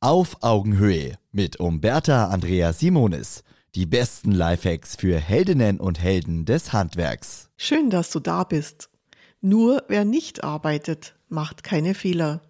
[0.00, 3.42] Auf Augenhöhe mit Umberta Andrea Simonis.
[3.74, 7.50] Die besten Lifehacks für Heldinnen und Helden des Handwerks.
[7.56, 8.90] Schön, dass du da bist.
[9.40, 12.42] Nur wer nicht arbeitet, macht keine Fehler.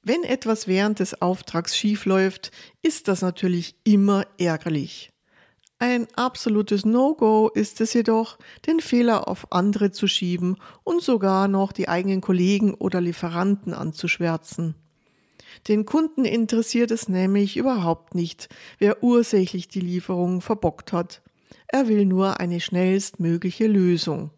[0.00, 5.10] Wenn etwas während des Auftrags schief läuft, ist das natürlich immer ärgerlich.
[5.78, 11.72] Ein absolutes No-Go ist es jedoch, den Fehler auf andere zu schieben und sogar noch
[11.72, 14.76] die eigenen Kollegen oder Lieferanten anzuschwärzen.
[15.66, 18.48] Den Kunden interessiert es nämlich überhaupt nicht,
[18.78, 21.22] wer ursächlich die Lieferung verbockt hat.
[21.66, 24.30] Er will nur eine schnellstmögliche Lösung.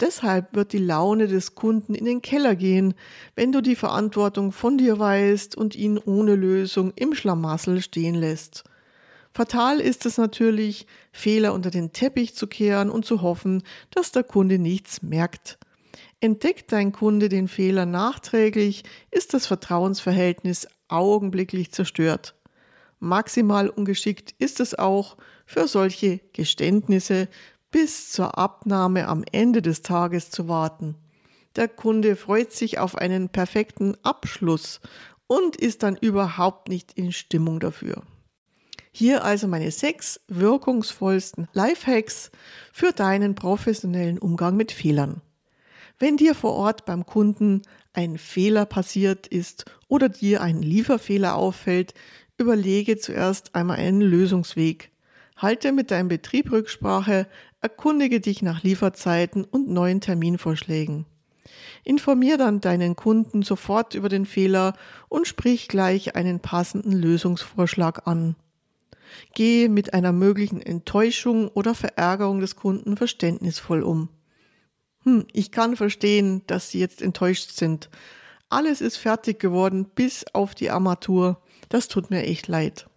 [0.00, 2.94] Deshalb wird die Laune des Kunden in den Keller gehen,
[3.36, 8.64] wenn du die Verantwortung von dir weißt und ihn ohne Lösung im Schlamassel stehen lässt.
[9.32, 14.24] Fatal ist es natürlich, Fehler unter den Teppich zu kehren und zu hoffen, dass der
[14.24, 15.58] Kunde nichts merkt.
[16.20, 22.34] Entdeckt dein Kunde den Fehler nachträglich, ist das Vertrauensverhältnis augenblicklich zerstört.
[23.00, 27.28] Maximal ungeschickt ist es auch, für solche Geständnisse
[27.70, 30.94] bis zur Abnahme am Ende des Tages zu warten.
[31.56, 34.80] Der Kunde freut sich auf einen perfekten Abschluss
[35.26, 38.02] und ist dann überhaupt nicht in Stimmung dafür.
[38.92, 42.30] Hier also meine sechs wirkungsvollsten Lifehacks
[42.72, 45.20] für deinen professionellen Umgang mit Fehlern.
[45.98, 51.94] Wenn dir vor Ort beim Kunden ein Fehler passiert ist oder dir ein Lieferfehler auffällt,
[52.36, 54.90] überlege zuerst einmal einen Lösungsweg.
[55.36, 57.26] Halte mit deinem Betrieb Rücksprache,
[57.60, 61.06] erkundige dich nach Lieferzeiten und neuen Terminvorschlägen.
[61.84, 64.74] Informier dann deinen Kunden sofort über den Fehler
[65.08, 68.36] und sprich gleich einen passenden Lösungsvorschlag an.
[69.34, 74.08] Gehe mit einer möglichen Enttäuschung oder Verärgerung des Kunden verständnisvoll um.
[75.04, 77.90] Hm, ich kann verstehen, dass Sie jetzt enttäuscht sind.
[78.48, 81.40] Alles ist fertig geworden, bis auf die Armatur.
[81.68, 82.88] Das tut mir echt leid.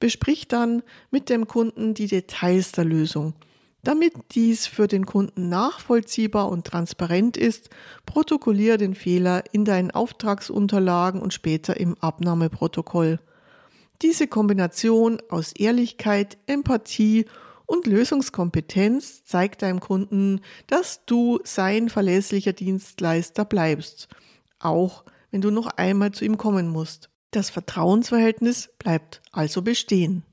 [0.00, 3.34] Besprich dann mit dem Kunden die Details der Lösung.
[3.82, 7.70] Damit dies für den Kunden nachvollziehbar und transparent ist,
[8.06, 13.18] protokolliere den Fehler in deinen Auftragsunterlagen und später im Abnahmeprotokoll.
[14.02, 17.26] Diese Kombination aus Ehrlichkeit, Empathie
[17.68, 24.08] und Lösungskompetenz zeigt deinem Kunden, dass du sein verlässlicher Dienstleister bleibst,
[24.58, 27.10] auch wenn du noch einmal zu ihm kommen musst.
[27.30, 30.24] Das Vertrauensverhältnis bleibt also bestehen.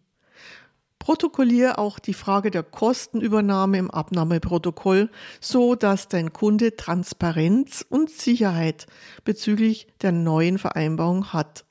[0.98, 5.10] Protokolliere auch die Frage der Kostenübernahme im Abnahmeprotokoll,
[5.42, 8.88] so dass dein Kunde Transparenz und Sicherheit
[9.26, 11.66] bezüglich der neuen Vereinbarung hat.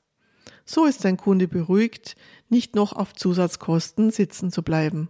[0.63, 2.15] So ist dein Kunde beruhigt,
[2.49, 5.09] nicht noch auf Zusatzkosten sitzen zu bleiben.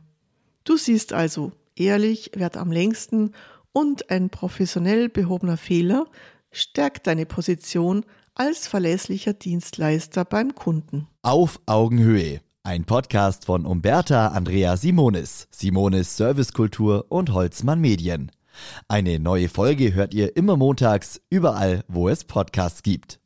[0.66, 3.34] Du siehst also, ehrlich währt am längsten
[3.72, 6.08] und ein professionell behobener Fehler
[6.52, 8.04] stärkt deine Position
[8.34, 11.08] als verlässlicher Dienstleister beim Kunden.
[11.22, 12.42] Auf Augenhöhe.
[12.64, 18.32] Ein Podcast von Umberta Andrea Simonis, Simonis Servicekultur und Holzmann Medien.
[18.88, 23.20] Eine neue Folge hört ihr immer montags, überall, wo es Podcasts gibt.